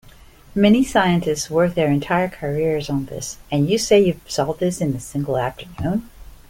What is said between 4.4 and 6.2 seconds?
this in a single afternoon?